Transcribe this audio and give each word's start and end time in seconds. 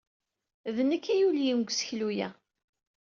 D 0.75 0.77
nekk 0.89 1.05
ay 1.13 1.19
yulyen 1.19 1.59
deg 1.61 1.69
useklu-a. 1.71 2.27